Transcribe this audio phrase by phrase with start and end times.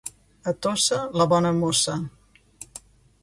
[0.51, 1.97] A Tossa, la bona mossa.